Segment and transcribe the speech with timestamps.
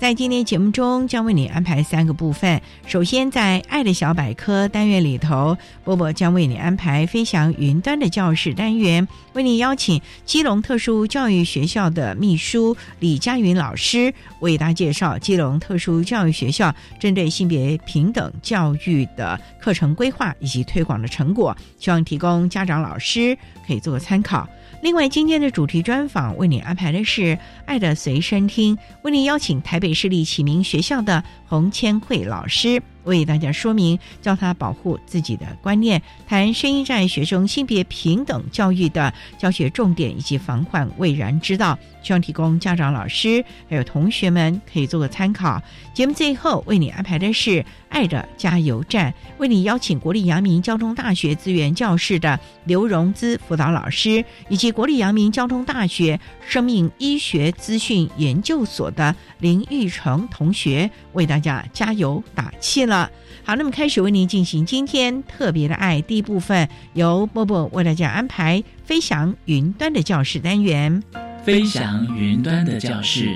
[0.00, 2.58] 在今天节目中，将为你安排三个部分。
[2.86, 24.48] 首先，在“爱的小百科”单元里头，波波将为你安排“飞翔云端”的教室单元，为你邀请基隆特殊教育学校的秘书李佳云老师，为大家介绍基隆特殊教育学校针对性别平等教育的课程规划以及推广的成果，希望提供家长、老师可以做个参考。
[24.82, 32.82] 另外，今天的主题专访为你安排的是“爱的随身听”，为你邀请台北市立启明学校的洪千惠老师。
[33.04, 45.62] 为大家说明教他保护自己的观念，谈声音在学生性别平等教育的教学重点以及防患未然之道，希望提供家长、老师还有同学们可以做个参考。
[45.94, 63.10] 节目最后为你安排的是“爱的加油站”，为你邀请国立阳明交通大学资源教室的刘荣姿辅导老师以及国立阳明交通大学生命医学资讯研究所的林玉成同学为大家加油打气了。
[63.42, 71.02] 好，那么开始为您进行今天特别的爱第一部分，由波波为大家安排飞翔云端的教室单元。
[71.42, 73.34] 飞翔云端的教室，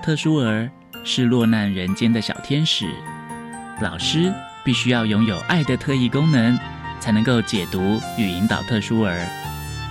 [0.00, 0.70] 特殊儿
[1.02, 2.86] 是落难人间的小天使，
[3.80, 4.32] 老师
[4.64, 6.56] 必须要拥有爱的特异功能，
[7.00, 9.26] 才能够解读与引导特殊儿。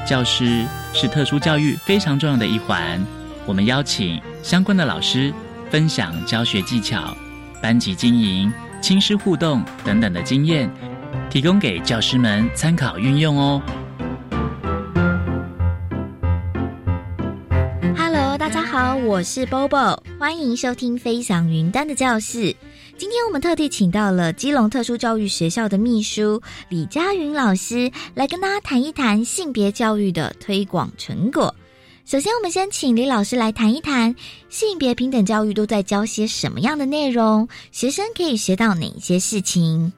[0.07, 2.99] 教师是特殊教育非常重要的一环，
[3.45, 5.33] 我们邀请相关的老师
[5.69, 7.15] 分享教学技巧、
[7.61, 10.67] 班级经营、亲师互动等等的经验，
[11.29, 13.61] 提供给教师们参考运用哦。
[17.95, 22.39] Hello，大家好，我是 Bobo，欢迎收听《飞翔云端的教室》。
[22.97, 31.53] 今天我们特地请到了基隆特殊教育学校的秘书李佳云老师，来跟大家谈一谈性别教育的推广成果。
[32.03, 34.13] 首先，我们先请李老师来谈一谈
[34.49, 39.93] 性别平等教育都在教些什么样的内容，学生可以学到哪些事情。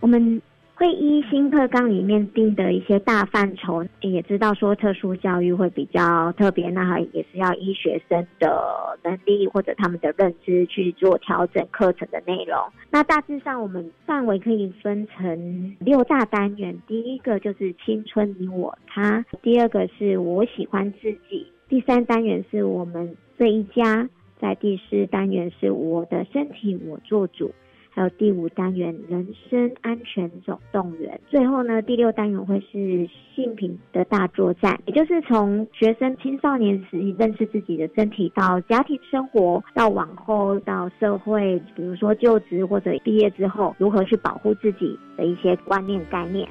[0.00, 0.40] 我们
[0.82, 12.58] 会依新课纲里面定的一些大范畴，也知道说特殊教育会比较特别，那也是要依学生的能力或者他们的认知去做调整课程的内容。
[12.90, 24.08] 那大致上我们范围可以分成六大单元，第一个就是青春你我他，第二个是我喜欢自己，第三单元是我们这一家，
[24.40, 27.52] 在第四单元是我的身体我做主。
[27.94, 46.48] 还有第五单元人身安全总动员，最后呢，第六单元会是性平的大作战，也就是从学生青少年时认识自己的身体，到家庭生活，到往后到社会，比如说就职或者毕业之后，如何去保护自己的一些观念概念。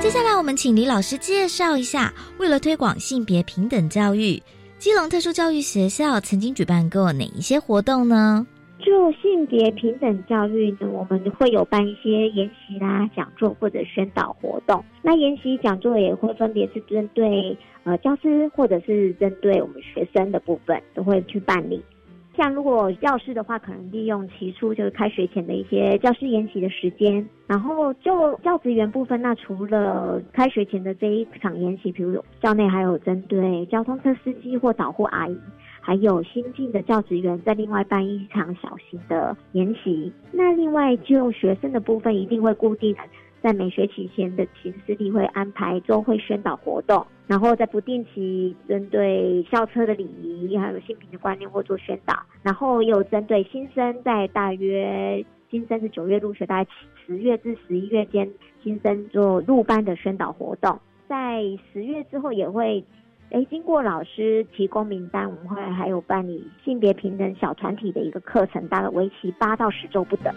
[0.00, 4.42] 接下来，我们请李老师介绍一下，为了推广性别平等教育，
[4.78, 8.46] 基隆特殊教育学校曾经举办过哪一些活动呢？
[8.86, 14.84] 就性别平等教育呢，我们会有办一些研习啦、讲座或者宣导活动。
[15.02, 21.82] 那研习讲座也会分别是针对呃教师或者是针对我们学生的部分，都会去办理。
[22.36, 35.36] 像如果教师的话，可能利用起初就是开学前的一些教师研习的时间，然后就教职员部分，那除了开学前的这一场研习，比如校内还有针对交通车司机或导护阿姨。
[35.86, 40.12] 还有新进的教职员在另外办一场小型的研习。
[40.32, 42.92] 那另外就学生的部分，一定会固定
[43.40, 56.70] 在每学期前的行事历会安排周会宣导活动，然后在不定期针对校车的礼仪还有性平的观念或做宣导，然后又针对新生在大约新生是九月入学，大概
[57.06, 58.28] 十月至十一月间
[58.60, 60.76] 新生做入班的宣导活动，
[61.08, 62.84] 在十月之后也会。
[63.30, 70.32] 哎，经过老师提供名单，我们会还有办理性别平等小团体的一个课程，大概为期八到十周不等。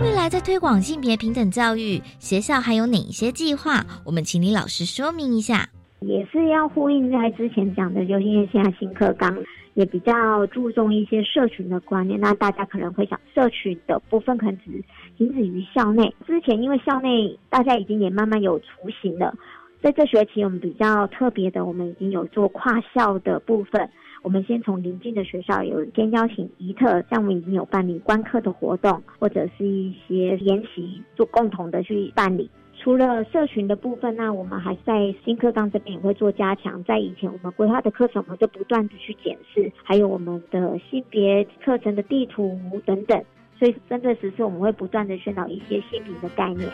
[0.00, 3.84] 未来在推广性别平等教育，学校还有哪些计划？
[4.06, 5.68] 我们请李老师说明一下。
[6.00, 9.36] 也是要呼应在之前讲的，就是因为现在新课纲
[9.74, 14.82] 也比较注重一些社群的观念，那大家可能会想，社群的部分可能只
[15.18, 16.14] 仅止于校内。
[16.26, 19.34] 之前因为校内大家已经也慢慢有雏形了。
[19.82, 23.88] 在这学期，我们比较特别的，我们已经有做跨校的部分。
[24.22, 32.50] 我们先从邻近的学校有先邀请怡特，像我们已经有办理观课的活动，或者是一些研习，做共同的去办理。
[32.76, 36.84] 除了社群的部分，那我们还在新课纲这边也会做加强。
[36.84, 43.22] 在以前我们规划的课程，我们就不断的去检视，还有我们的性别课程的地图等等。
[43.58, 46.68] 所以针对实施，我们会不断的宣导一些性平的概念。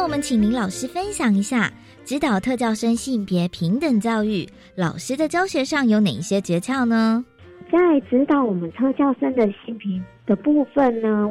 [0.00, 1.70] 那，我们请林老师分享一下
[2.06, 7.22] 指导特教生性别平等教育老师的教学上有哪一些诀窍呢？
[7.70, 11.30] 在指导我们特教生的性别的部分呢，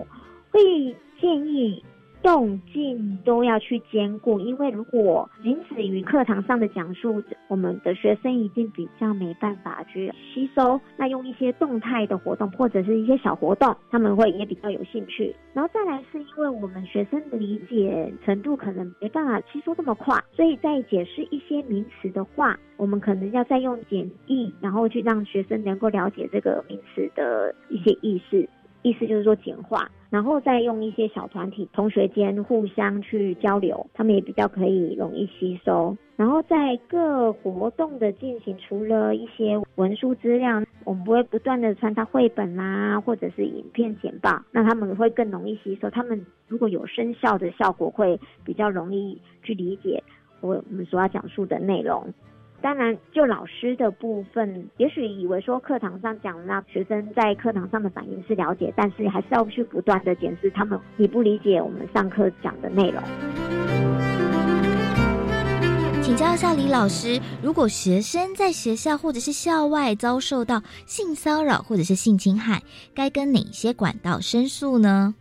[0.51, 0.62] 会
[1.19, 1.83] 建议。
[2.21, 10.80] 动静都要去兼顾，因为如果仅止于课堂上的讲述，我们的学生一定比较没办法去吸收。
[10.98, 15.33] 那用一些动态的活动或者是一些小活动，他们会也比较有兴趣。
[15.54, 28.48] 然后再来是因为我们学生的理解程度可能没办法吸收这么快，所以在解释一些名词的话，我们可能要再用简易，然后去让学生能够了解这个名词的一些意思。
[28.81, 35.98] 意思就是说简化，然后再用一些小团体同学间互相去交流，他们也比较可以容易吸收。
[36.16, 45.90] 然后在各活动的进行，除了一些文书资料，我们不会不断的穿插绘本啦，或者是影片简报，那他们会更容易吸收。
[45.90, 50.04] 他们如果有声效的效果，会比较容易去理解
[50.42, 52.14] 我我们所要讲述的内容。
[52.62, 63.02] 当然，就老师的部分，也许以为说课堂上讲，那学生在课堂上的反应是了解，但是还是要去不断的检视他们理不理解我们上课讲的内容。
[66.02, 72.62] 请教一下李老师，如果学生在学校或者是校外遭受到性骚扰或者是性侵害，
[72.94, 75.16] 该跟哪些管道申诉呢？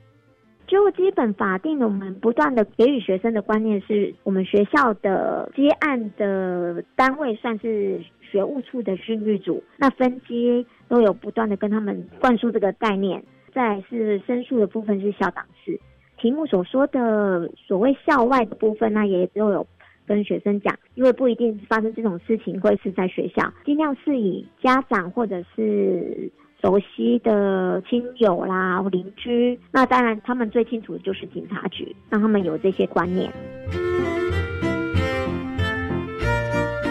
[0.69, 13.25] 就基本法定的，我们不断的给予学生的观念是，我们学校的接案的单位算是学务处的训育组，那分机都有不断的跟他们灌输这个概念。
[13.55, 15.81] 再是申诉的部分是校长室，
[16.19, 19.67] 题目所说的所谓校外的部分，那也都有
[20.07, 26.31] 跟学生讲，因为不一定发生这种事情会是在学校，尽量是以家长或者是。
[26.61, 33.33] 熟悉的亲友啦、邻居，那当然他们最清楚的就是警察局，让他们有这些观念。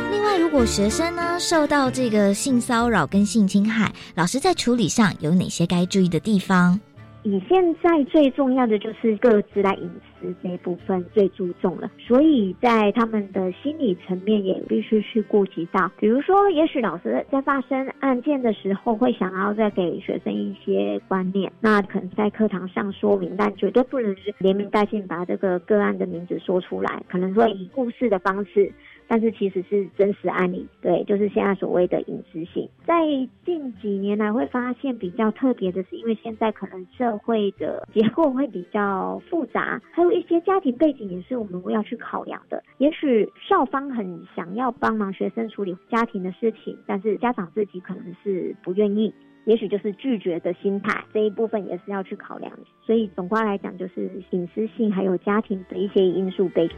[0.10, 6.80] 另外，如果学生呢受到这个性骚扰跟性侵害，老师在处理上有哪些该注意的地方？
[7.28, 15.92] 以现在最重要的就是各自来隐私这一部分最注重了，所以在他们的心理层面也必须去顾及到。
[16.00, 28.72] 比如说，也许老师在发生案件的时候会想要再给学生一些观念，那可能在课堂上说明，但绝对不能是连名带姓把这个个案的名字说出来，可能会以故事的方式。
[29.07, 32.69] 但是其实是真实案例，对，就是现在所谓的隐私性。
[32.85, 33.06] 在
[33.45, 42.61] 近几年来会发现比较特别的是，因为现在可能社会的结构会比较复杂，还有一些家庭背景也是我们要去考量的。
[42.80, 49.14] 也许校方很想要帮忙学生处理家庭的事情，但是家长自己可能是不愿意，
[49.45, 52.52] 也许就是拒绝的心态，这一部分也是要去考量。
[52.85, 56.69] 所以总括来讲，就是隐私性还有家庭的一些因素背。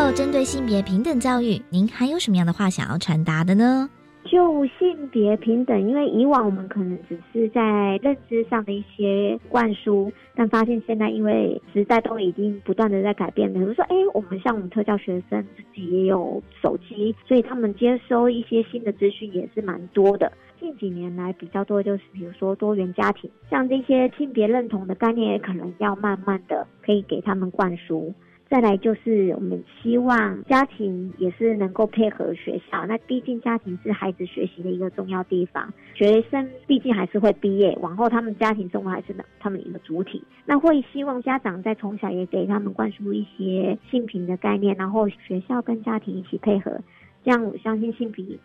[0.00, 3.86] 后，针对性别平等教育，您还有什么样的话想要传达的呢？
[4.24, 13.58] 就性别平等，因为以往我们可能只是在认知上的一些灌输，但发现现在因为时代都已经不断的在改变了。
[13.58, 20.32] 比如说，哎，我们像我们特教学生自己也有手机，所以他们接收一些新的资讯也是蛮多的。
[20.58, 28.14] 近几年来比较多就是，比如说多元家庭，像这些性别认同的概念，也可能要慢慢的可以给他们灌输。
[28.50, 35.72] 再来就是我们希望家庭也是能够配合学校，那毕竟家庭是孩子学习的一个重要地方。
[35.94, 40.20] 学生毕竟还是会毕业，往后他们家庭生活还是他们一个主体。
[40.44, 46.76] 那会希望家长在从小也给他们灌输一些性平的概念，然后学校跟家庭一起配合，
[47.24, 48.36] 这样我相信性平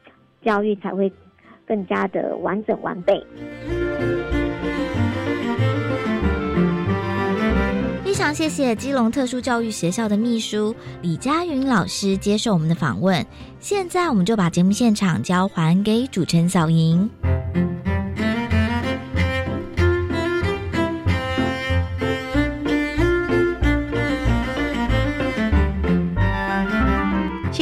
[0.43, 1.11] 教育才会
[1.65, 3.25] 更加的完整完备。
[8.25, 13.23] 常谢谢基隆特殊教育学校的秘书李佳云老师接受我们的访问。
[13.59, 17.07] 现在我们就把节目现场交还给主持人小莹。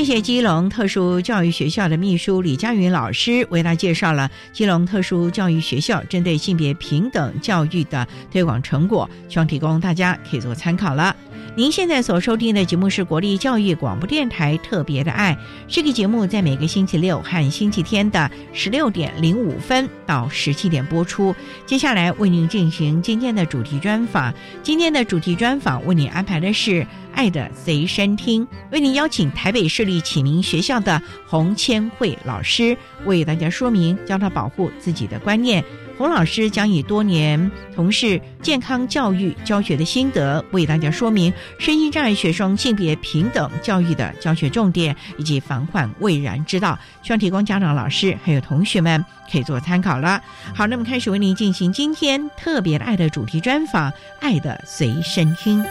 [0.03, 11.15] 谢谢基隆特殊教育学校的秘书李佳云老师为大家介绍了基隆特殊教育学校针对性别平等教育的推广成果，希望提供大家可以做参考了。
[11.55, 21.35] 您现在所收听的节目是国立教育广播电台特别的爱，这个节目在每个星期六和星期天的十六点零五分到十七点播出。
[21.67, 24.33] 接下来为您进行今天的主题专访，
[24.63, 26.87] 今天的主题专访为您安排的是。
[27.15, 35.63] 爱的随身听，为您邀请台北市立启明学校的洪千惠老师为大家说明教他保护自己的观念。
[36.03, 50.21] 吴老师将以多年从事健康教育教学的心得，为大家说明身心障碍学生性别平等教育的教学重点以及防患未然之道，希望提供家长、老师还有同学们可以做参考了。
[50.53, 55.63] 好，那么开始为您进行今天特别爱的主题专访，《爱的随身听》。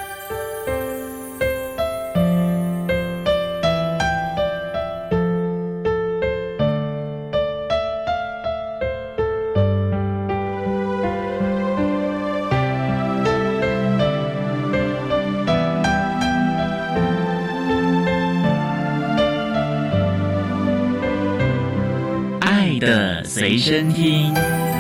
[22.83, 24.72] 的随身听。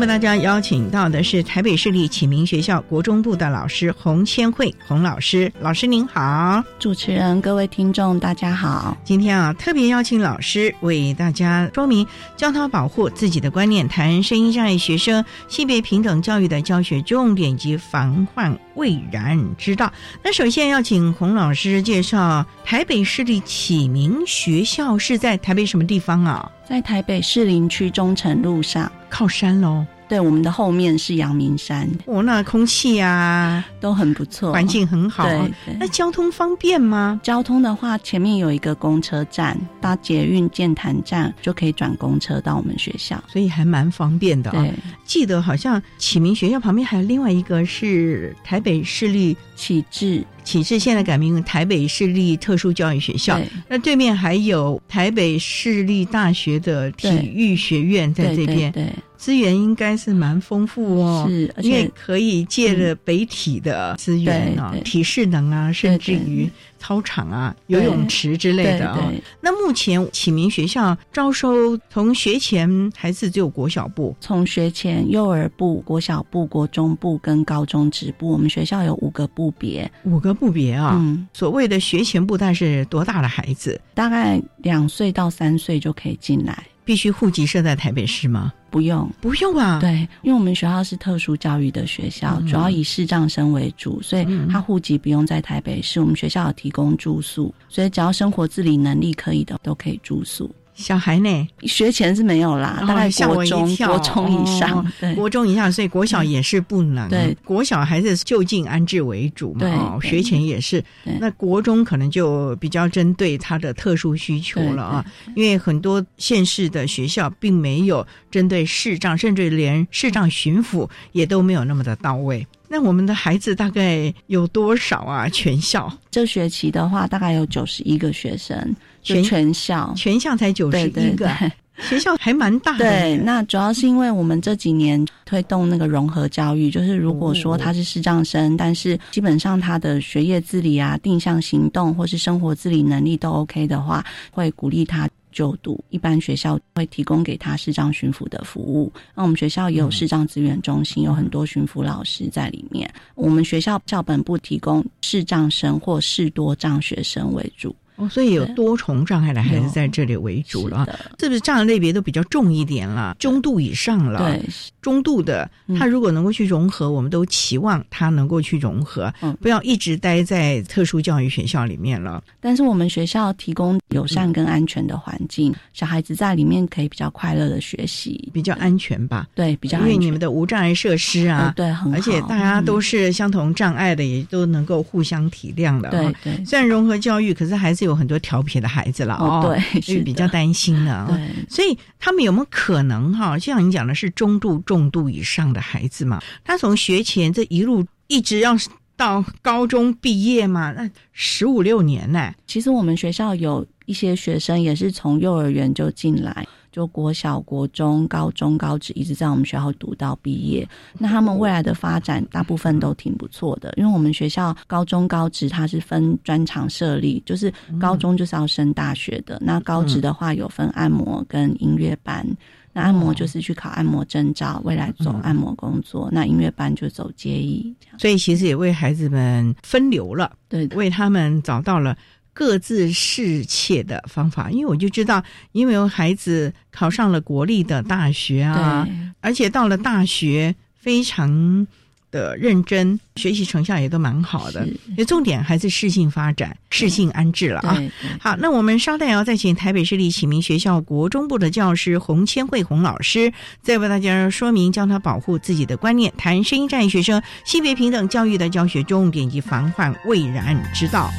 [0.00, 8.96] 为大家邀请到的是台北市立启明学校国中部的老师洪千惠洪老师，老师您好，主持人各位听众大家好。
[9.04, 19.92] 今天啊，特别邀请老师为大家说明教他保护自己的观念，谈声音障碍学生性别平等教育的教学重点及防患未然之道。
[20.24, 26.50] 那首先要请洪老师介绍台北市立启明学校是在台北什么地方啊？
[26.70, 29.84] 在台北市林区中城路上，靠山喽。
[30.10, 35.28] 对，我们的后面是阳明山，哦，那空气啊都很不错，环境很好。
[35.28, 37.20] 对，那交通方便吗？
[37.22, 44.66] 交通的话，前面有一个公车站，搭捷运建潭站就可以转公车到我们学校，所以还蛮方便的啊。
[45.04, 58.72] 记得好像启明学校旁边还有另外一个是台北市立启智，启智现在改名台北市立特殊教育学校，那对面还有台北市立大学的体育学院在这边。
[58.72, 58.86] 对。
[59.20, 69.12] 资源应该是蛮丰富哦，是，而且可以借着北体的资源啊，体适能啊，甚至于操场啊、游泳池之类的啊。
[69.42, 74.16] 那目前启明学校招收从学前还是只有国小部？
[74.22, 80.96] 从学前幼儿部、国小部、国中部跟高中职部，我们学校有五个部别，五个部别啊。
[80.98, 83.78] 嗯，所谓的学前部，但是多大的孩子？
[83.92, 86.64] 大概两岁到三岁就可以进来。
[86.82, 88.50] 必须户籍设在台北市吗？
[88.70, 89.78] 不用，不用啊。
[89.80, 96.00] 对，因为我们学校是特殊教育的学校，主要以视障生为主，所以他户籍不用在台北市。
[96.00, 100.50] 我们学校有提供住宿，所以只要生活自理能力可以的，都可以住宿。
[100.80, 101.48] 小孩呢？
[101.62, 107.08] 学前是没有啦，大概国中、国中以上，对，国中以上，所以国小也是不能。
[107.08, 109.66] 对，国小还是就近安置为主嘛。
[109.66, 110.82] 哦，学前也是。
[111.20, 115.04] 那国中可能就比较针对他的特殊需求了啊，
[115.36, 122.46] 因为很多县市的学校并没有针对视障，甚至连视障巡抚也都没有那么的到位。
[122.72, 125.28] 那我们的孩子大概有多少啊？
[125.28, 128.74] 全校这学期的话，大概有九十一个学生。
[129.02, 131.28] 全全校，全校才九十一个，
[131.88, 132.78] 学校还蛮大的。
[132.78, 148.92] 对，那主要是因为我们这几年推动那个融合教育，就是如果说他是视障生，但是基本上他的学业自理啊、定向行动或是生活自理能力都 OK 的话，会鼓励他就读，一般学校会提供给他视障巡抚的服务。
[149.14, 152.92] 那我们学校也有视障资源中心，有很多巡抚老师在里面。
[153.14, 157.74] 我们学校校本部提供视障生或视多障学生为主。
[158.00, 160.86] 哦，所以有多重障碍的孩子在这里为主了，
[161.18, 163.14] 是不是障碍类别都比较重一点了？
[163.18, 164.48] 中度以上了，对，
[164.80, 172.22] 中度的，他如果能够去融合，我们都期望他能够去融合，不要一直待在特殊教育学校里面了。
[172.40, 179.26] 但是我们学校提供友善跟安全的环境，小孩子在里面可以比较快乐的学习，比较安全吧？
[179.34, 185.90] 对，比较因为你们的无障碍设施啊，对，很好，而且大家都是相同障碍的，也都能够互相体谅的。
[185.90, 188.70] 对对，虽然融合教育，可是还是有很多调皮的。
[188.70, 191.04] 孩子了哦，对，是比较担心的。
[191.08, 191.18] 对，
[191.48, 193.36] 所以他们有没有可能哈？
[193.36, 196.22] 就像你讲的是中度、重度以上的孩子嘛？
[196.44, 198.56] 他从学前这一路一直要
[198.96, 200.70] 到高中毕业嘛？
[200.70, 202.32] 那十五六年呢？
[202.46, 206.46] 其实我们学校有一些学生也是从幼儿园就进来。
[206.72, 213.72] 就国小、国中、高中、高职一直在我们学校读到毕业，那他们未来的发展大部分都挺不错的。
[213.76, 222.26] 因为我们学校高中、高职它是分专长设立，就是高中就是要升大学的，那高职的话有分按摩跟音乐班。
[222.72, 227.74] 那按摩就是去考按摩证照，未来走按摩工作；那音乐班就走接艺。
[227.98, 231.96] 所以其实也为孩子们分流了，对，为他们找到了。
[232.32, 235.22] 各自适切的方法，因为我就知道，
[235.52, 238.86] 因为有孩子考上了国立的大学啊，
[239.20, 241.66] 而且到了大学非常
[242.10, 244.66] 的认真，学习成效也都蛮好的。
[244.96, 247.78] 也重点还是适性发展、适性安置了啊。
[248.20, 253.32] 好，那我们稍待要再请台北市立启明学校国中部的教师洪千惠洪老师，
[253.62, 261.10] 再为大家说明教他保护自己的观念，谈声音战学生性别平等教育的教学重点及防范未然之道。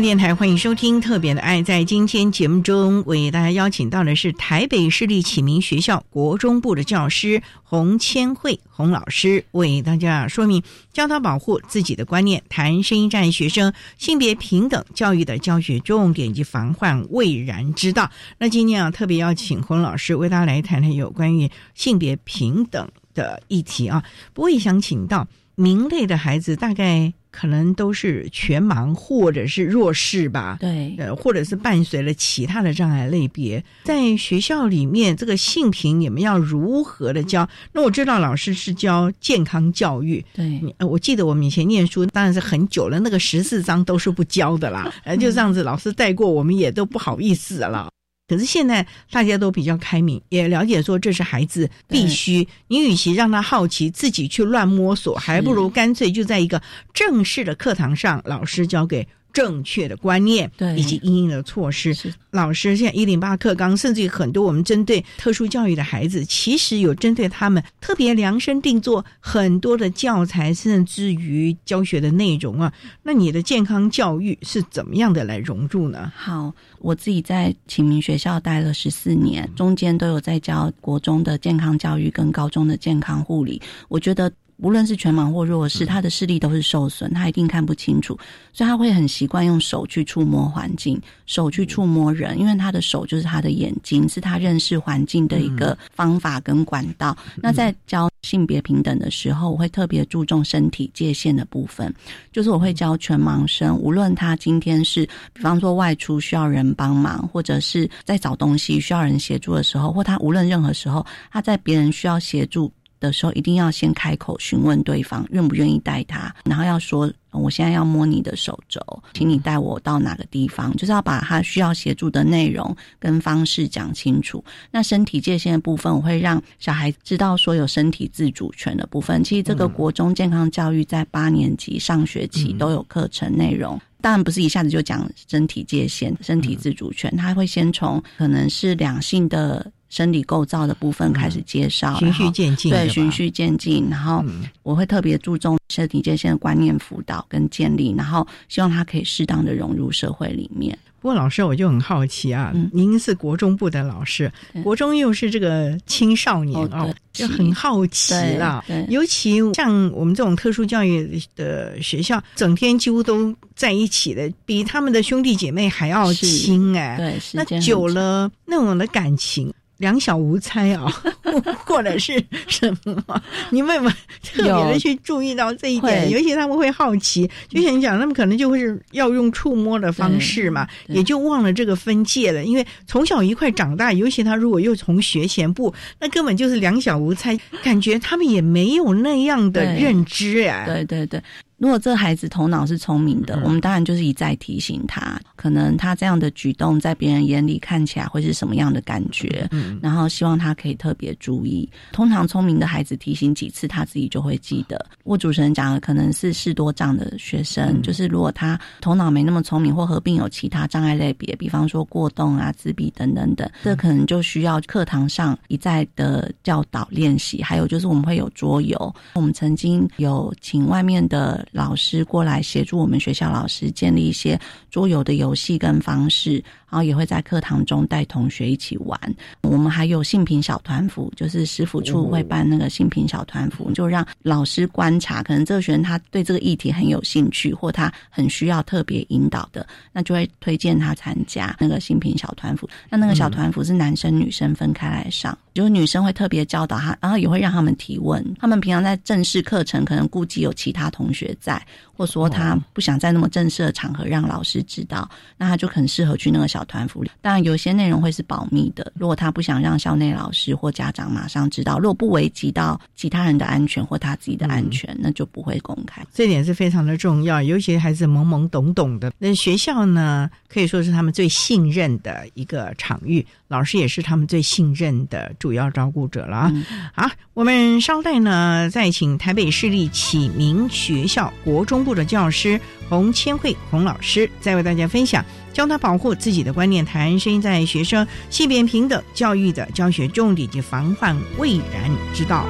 [0.00, 1.60] 电台欢迎收听《特别的爱》。
[1.64, 18.10] 在今天节目中，为大家邀请到的是台北市立启明学校国中部的教师洪千惠洪老师，为大家说明教他保护自己的观念，谈声音站学生性别平等教育的教学重点及防患未然之道。
[18.38, 22.88] 那今天啊，特别邀请洪老师为大家来谈谈有关于性别平等。
[23.14, 24.02] 的议题啊。
[24.32, 27.12] 不过也想请到明类的孩子，大概。
[27.34, 37.48] 可能都是全盲或者是弱势吧，对，呃，或者是伴随了其他的障碍类别，在学校里面，这个性平你们要如何的教？
[37.72, 47.90] 那我知道老师是教健康教育，对，我记得我们以前念书当然是很久了，那个十四章都是不教的啦，呃，就这样子，老师带过，我们也都不好意思了。
[48.26, 52.46] 可是现在大家都比较开明，也了解说这是孩子必须。
[52.68, 59.06] 你与其让他好奇自己去乱摸索，还不如干脆就在一个正式的课堂上，老师教给。
[59.34, 61.94] 正确的观念，对，以及应应的措施。
[62.30, 72.72] 老师，现在一零八课纲，甚至于很多我们针对特殊教育的孩子，其实有针对他们特别量身定做很多的教材，甚至于教学的内容啊。
[73.02, 76.12] 那你的健康教育是怎么样的来融入呢？
[76.16, 83.60] 好，我自己在启明学校待了十四年，中间都有在教国中的健康教育跟高中的健康护理。
[83.88, 84.32] 我觉得。
[84.58, 88.18] 无论是全盲或弱视，他的视力都是受损，他一定看不清楚，
[88.52, 97.16] 所以他会很习惯用手去触摸环境，手去触摸人，因为他的手就是他的眼睛，是他认识环境的一个方法跟管道。
[97.36, 101.92] 那在教性别平等的时候，我会特别注重身体界限的部分，
[102.32, 112.72] 就是我会教全盲生，无论他今天是比方说外出需要人帮忙，或者是在找东西需要人协助的时候，或他无论任何时候，他在别人需要协助。
[113.06, 118.80] 的时候一定要先开口询问对方愿不愿意带他，然后要说我现在要摸你的手肘，
[119.12, 124.42] 请你带我到哪个地方，就是要把他需要协助的内容跟方式讲清楚。
[124.70, 129.22] 那身体界限的部分，我会让小孩知道说有身体自主权的部分。
[129.22, 139.70] 其实这个国中健康教育在八年级上学期都有课程内容，当然不是一下子就讲身体界限、身体自主权，他会先从可能是两性的。
[139.88, 143.88] 生理构造的部分开始介绍，循序渐进，对，循序渐进。
[143.88, 144.24] 然后
[144.62, 150.76] 我会特别注重身体界限的观念辅导跟建立，然后希望他可以适当的融入社会里面。
[151.00, 158.64] 不过老师，我就很好奇啊，您是国中部的老师，国中又是这个青少年哦，就很好奇了。
[158.88, 166.96] 尤其像我们这种特殊教育的学校，整天几乎都在一起的，比他们的兄弟姐妹还要亲哎。
[166.96, 169.52] 对，那久了那种的感情。
[169.78, 170.86] 两小无猜啊，
[171.66, 173.22] 或者是什么？
[173.50, 176.08] 你们有没有特别的去注意到这一点？
[176.10, 182.44] 尤其他们会好奇，就像你讲，他们可能就会是要用触摸的方式嘛，也就忘了这个分界了。
[182.44, 190.64] 因为从小一块长大，尤其他如果又从学前部，那根本就是两小无猜，感觉他们也没有那样的认知哎。
[190.66, 191.20] 对对对。
[191.64, 199.48] 如果这孩子头脑是聪明的，我们当然就是一再提醒他，可能他这样的举动在别人眼里看起来会是什么样的感觉，
[199.80, 201.66] 然后希望他可以特别注意。
[201.90, 204.78] 通常聪明的孩子提醒几次，他自己就会记得。
[205.04, 217.42] 我主持人讲的可能是视多障的学生，就是如果他头脑没那么聪明，或合并有其他障碍类别，比方说过动啊、自闭等等等，这可能就需要课堂上一再的教导练习。
[217.42, 221.42] 还有就是我们会有桌游，我们曾经有请外面的。
[221.54, 224.36] 老师过来协助我们学校老师建立一些
[224.72, 226.42] 桌游的游戏跟方式。
[226.74, 228.98] 然后也会在课堂中带同学一起玩。
[229.42, 242.68] 我们还有性平小团服，就是师傅处会办那个性平小团服，就让老师观察，可能这个学生他对这个议题很有兴趣，或他很需要特别引导的，那就会推荐他参加那个性平小团服。
[242.90, 248.20] 那那个小团服是男生女生分开来上，就是女生会特别教导他，然后也会让他们提问。
[248.40, 251.64] 他们平常在正式课程可能估计有其他同学在，
[251.96, 256.63] 或说他不想在那么正式的场合让老师知道，那他就很适合去那个小。
[256.66, 258.92] 团福利当然有些内容会是保密的。
[258.94, 266.04] 如果他不想让校内老师或家长马上知道，如果不危及到其他人的安全或他自己的安全，那就不会公开。
[266.12, 269.12] 这点是非常的重要，尤其孩子懵懵懂懂的。
[269.18, 276.52] 那学校呢，可以说是他们最信任的一个场域，老师也是他们最信任的主要照顾者了啊。
[276.92, 285.24] 好，我们稍待呢，再请台北市立启明学校国中部的教师洪千惠洪老师，再为大家分享。
[285.52, 292.46] 教他保护自己的观念，谈声音在学生性别平等教育的教学重点及防患未然之道。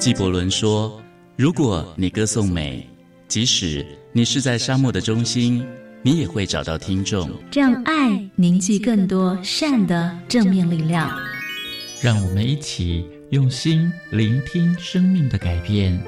[0.00, 0.98] 纪伯伦说
[1.36, 2.88] ：“如果你歌颂美，
[3.28, 3.84] 即使
[4.14, 5.62] 你是在沙漠的中心，
[6.00, 7.30] 你也会找到听众。
[7.52, 11.14] 让爱凝聚更多善的正面力量。
[12.00, 16.00] 让我们一起用心聆听生命的改变。”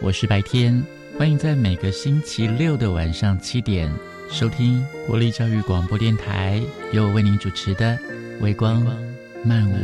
[0.00, 0.82] 我是白天，
[1.18, 3.92] 欢迎在每个星期六的晚上七点
[4.30, 6.58] 收听国立教育广播电台，
[6.94, 7.98] 由我为您主持的
[8.40, 8.82] 《微光
[9.44, 9.74] 漫舞》。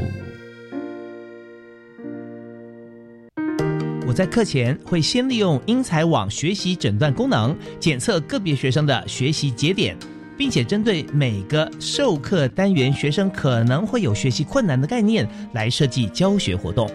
[4.07, 9.97] 我在课前会先利用英才网学习诊断功能，检测个别学生的学习节点，
[10.39, 16.89] 并且针对每个授课单元学生可能会有学习困难的概念来设计教学活动。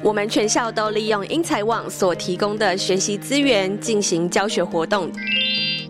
[0.00, 5.10] 我们全校都利用英才网所提供的学习资源进行教学活动。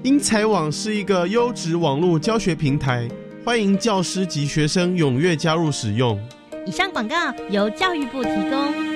[0.03, 3.07] 英才网是一个优质网络教学平台，
[3.45, 6.19] 欢迎教师及学生踊跃加入使用。
[6.67, 7.17] 以上广告
[7.51, 8.94] 由教育部提供。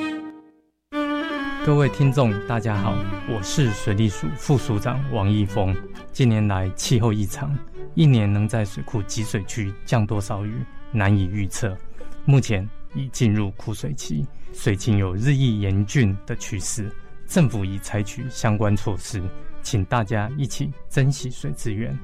[1.68, 2.96] 各位听众，大家好，
[3.28, 5.76] 我是水利署副署长王义峰。
[6.12, 7.54] 近年来气候异常，
[7.94, 11.76] 一年能在水库集水区降多少雨难以预测，
[12.24, 14.24] 目前已进入枯水期。
[14.54, 16.90] 水情有日益严峻的趋势，
[17.26, 19.22] 政府已采取相关措施，
[19.60, 21.94] 请大家一起珍惜水资源，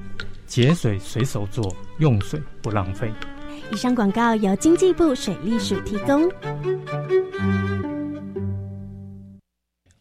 [0.46, 3.10] 节水随手做，用水不浪费。
[3.72, 6.30] 以上广告由经济部水利署提供。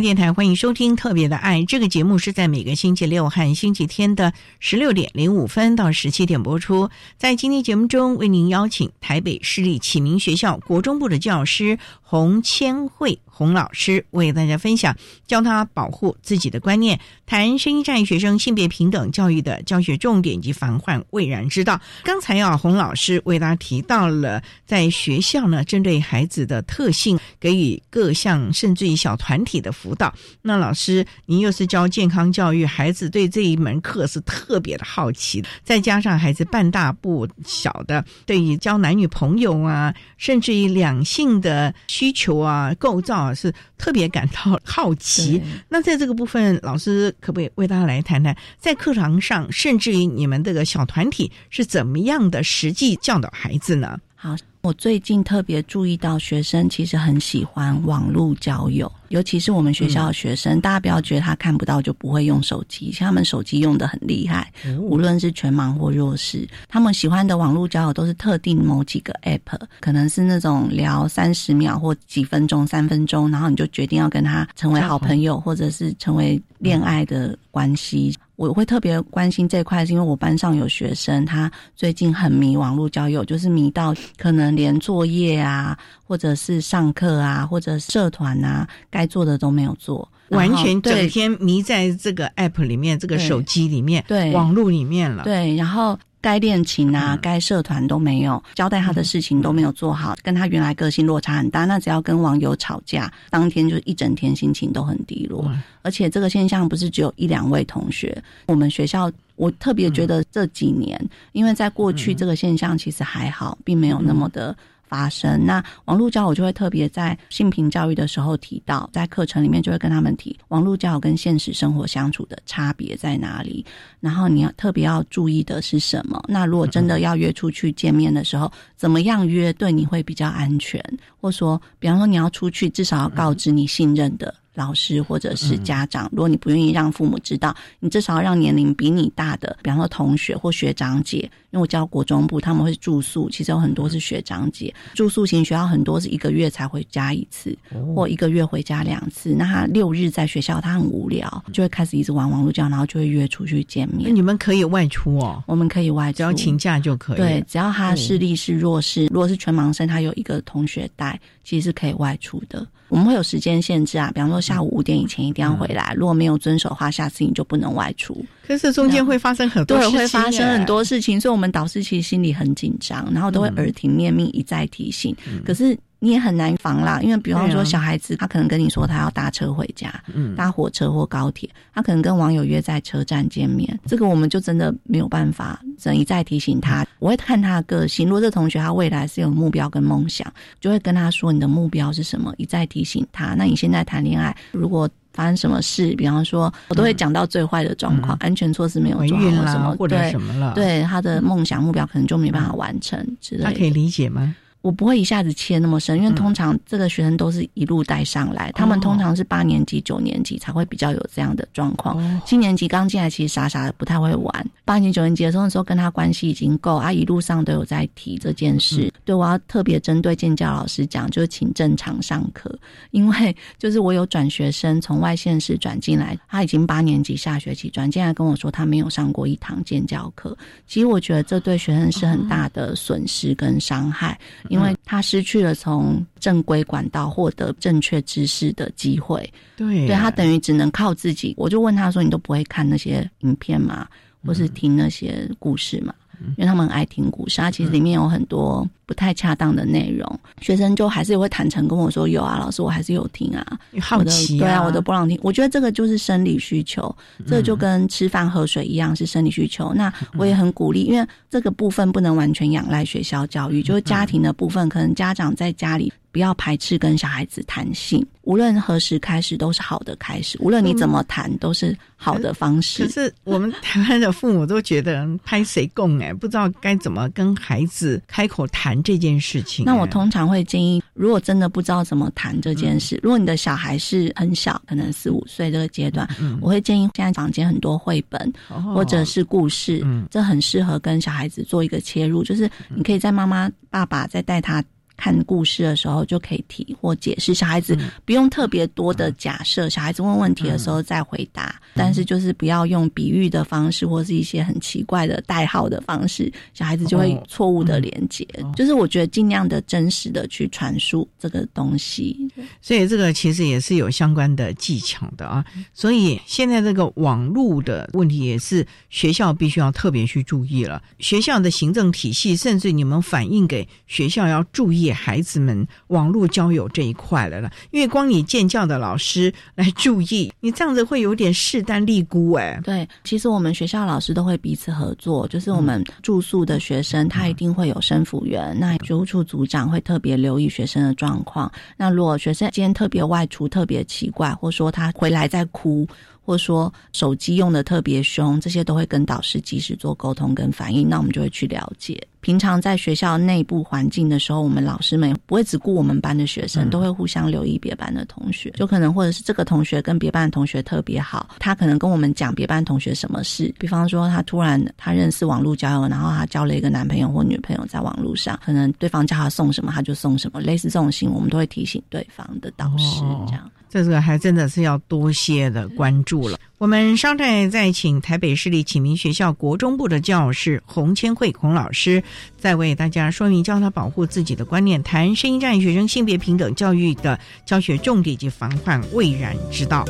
[0.00, 6.90] 电台欢迎收听《特别的爱》这个节目，是在每个星期六和星期天的十六点零五分到十七点播出。
[7.16, 14.94] 在今天节目中，为您邀请台北市立启明学校国中部的教师洪千惠洪老师，为大家分享
[15.26, 21.80] 教他保护自己的观念，谈声音障碍学生性别平等教育的教学重点及防患未然之道。
[22.04, 29.72] 刚才啊，洪老师为大家提到了在学校呢，针对孩子的特性，给予各项甚至于小团体的。
[29.88, 45.42] 辅导，那老师，您又是教健康教育，孩子对这一门课是特别的好奇，再加上孩子半大不小的，对于交男女朋友啊，甚至于两性的需求啊、构造啊，是特别感到好奇。
[45.70, 53.98] 那在这个部分，老师可不可以为大家来谈谈，在课堂上，甚至于你们这个小团体是怎么样的实际教导孩子呢？
[54.14, 54.36] 好。
[54.60, 60.60] 我最近特别注意到，学生其实很喜欢网络交友，尤其是我们学校的学生。
[60.60, 78.14] 大家不要觉得他看不到就不会用手机，像他们手机用的很厉害，无论是全盲或弱视，他们喜欢的网络交友都是特定某几个 app，可能是那种聊三十秒或几分钟、三分钟，然后你就决定要跟他成为好朋友，或者是成为恋爱的关系。
[78.36, 95.22] 我会特别关心这块，是因为我班上有学生，他最近很迷网络交友，就是迷到可能连作业啊，或者是上课啊，或者社团啊，该做的都没有做，完全整天迷在这个 app 里面，这个手机里面，对网络里面了。
[95.22, 95.96] 对，然后。
[96.20, 101.64] 该恋情啊，该社团都没有交代他的事情都没有做好，跟他原来个性落差很大。
[101.64, 105.48] 那只要跟网友吵架，当天就一整天心情都很低落。
[105.82, 114.54] 而且这个现象不是只有一两位同学，我们学校我特别觉得这几年，因为在过去这个现象其实还好，并没有那么的。
[114.88, 123.64] 发生那网络教我就会特别在性平教育的时候提到，在课程里面就会跟他们提网络教跟现实生活相处的差别在哪里，
[124.00, 126.22] 然后你要特别要注意的是什么？
[126.28, 130.82] 那如果真的要约出去见面的时候，怎么样约对你会比较安全？
[131.20, 134.34] 或说，比方说你要出去，至少要告知你信任的。
[134.58, 147.56] 老师或者是家长，如果你不愿意让父母知道，你至少要让年龄比你大的，比方说同学或学长姐，因为我教国中部，他们会住宿，其实有很多是学长姐，住宿型学校很多是一个月才回家一次，
[147.94, 149.32] 或一个月回家两次。
[149.38, 154.12] 那他六日在学校，他很无聊，就会开始一直玩网络教，然后就会约出去见面。
[154.12, 157.16] 你们可以外出哦，我们可以外出，只要请假就可以。
[157.16, 162.66] 对，只要他视力是弱视，如果是全盲生，他有一个同学带，其实是可以外出的。
[162.88, 168.24] 我们会有时间限制啊，比方说下午五点以前一定要回来，如果没有遵守的话，下次你就不能外出。
[168.46, 175.14] 可是中间会发生很多对，会发生很多事情，所以我们导师其实心里很紧张，然后都会耳提面命一再提醒。
[175.44, 175.78] 可是。
[176.00, 179.92] 你也很难防啦，因为比方说小孩子，他可能跟你说他要搭车回家，
[180.36, 186.86] 搭火车或高铁，他可能跟网友约在车站见面，这个我们就真的没有办法，只能一再提醒他。
[187.00, 193.34] 我会看他的个性，如果这同学他未来是有目标跟梦想，就会跟他说你的目标是什么，一再提醒他。
[193.34, 203.50] 那你现在谈恋爱，如果发生什么事，比方说，我都会讲到最坏的状况，安全措施没有做好什么，或者什么了，对他的梦想目标可能就没办法完成之类的。
[203.50, 204.32] 他可以理解吗？
[204.68, 212.20] 我不会一下子切那么深，因为通常这个学生都是一路带上来，他们通常是八年级、九年级才会比较有这样的状况。
[212.26, 214.46] 七年级刚进来，其实傻傻的不太会玩。
[214.66, 218.92] 八年级九年级的时候，那时候跟他关系已经够，啊，一路上都有在提这件事。
[219.08, 222.54] 对我要特别针对建教老师讲，就是请正常上课，
[222.90, 230.36] 因为就是我有转学生从外县市转进来，他已经八年级下学期转进来跟我说，他没有上过一堂建教课。
[230.66, 234.20] 其实我觉得这对学生是很大的损失跟伤害。
[234.50, 241.32] 因为他失去了从正规管道获得正确知识的机会，对，对他等于只能靠自己。
[241.38, 243.88] 我就问他说：“你都不会看那些影片吗？
[244.26, 245.94] 或是听那些故事吗？”
[246.36, 256.94] 因为他们很爱听故事，它其实里面有很多不太恰当的内容，学生就还是会坦诚跟我说：“有啊，老师，我还是有听啊，好奇对啊，我都不让听。”我觉得这个就是生理需求，
[257.26, 259.72] 这就跟吃饭喝水一样是生理需求。
[259.74, 265.92] 那我也很鼓励，因为这个部分不能完全仰赖学校教育，就是家庭的部分，可能家长在家里。
[266.18, 272.82] 不要排斥跟小孩子谈性，无论何时开始都是好的开始，无论你怎么谈都是好的方式。
[272.82, 279.64] 可是我们台湾的父母都觉得拍谁供哎，不知道该怎么跟孩子开口谈这件事情。
[279.64, 286.04] 那我通常会建议，如果真的不知道怎么谈这件事，如果你的小孩是很小，可能四五岁这个阶段，
[286.40, 288.32] 我会建议现在房间很多绘本
[288.74, 294.60] 或者是故事，这很适合跟小孩子做一个切入，就是你可以在妈妈爸爸在带他。
[294.98, 301.54] 看故事的时候就可以提或解释，小孩子不用特别多的假设，小孩子问问题的时候再回答。
[301.74, 308.26] 但是就是不要用比喻的方式或是一些很奇怪的代号的方式，小孩子就会错误的连接。
[308.56, 312.28] 就是我觉得尽量的真实的去传输这个东西。
[312.60, 315.44] 所以这个其实也是有相关的技巧的啊。
[315.72, 320.82] 所以现在这个网络的问题也是学校必须要特别去注意了。
[320.98, 324.87] 学校的行政体系，甚至你们反映给学校要注意。
[324.92, 332.60] 孩子们网络交友这一块来了，因为光你建教的老师来注意，你这样子会有点势单力孤哎。
[332.64, 341.50] 对，其实我们学校老师都会彼此合作，就是我们住宿的学生，他一定会有生辅员，那学务处组长会特别留意学生的状况。
[341.76, 345.86] 那如果学生今天特别外出特别奇怪，或说他回来在哭。
[346.28, 351.98] 或者说手机用的特别凶，这些都会跟导师及时做沟通跟反应，那我们就会去了解。
[352.20, 358.50] 平常在学校内部环境的时候，我们老师们不会只顾我们班的学生，都会互相留意别班的同学。
[358.50, 363.50] 就可能或者是这个同学跟别班的同学特别好，他可能跟我们讲别班同学什么事。
[363.58, 373.50] 比方说他突然他认识网络交友，然后他交了一个男朋友或女朋友在网络上，可能对方叫他送什么他就送什么，类似这种行为，我们都会提醒对方的导师这样。
[373.70, 376.38] 这个还真的是要多些的关注了。
[376.58, 382.02] 我们稍待再请台北市立启明学校国中部的教师洪千惠孔老师，
[382.36, 389.84] 再为大家说明教他保护自己的观念，谈声音战学生性别平等教育的教学重点及防范未然之道。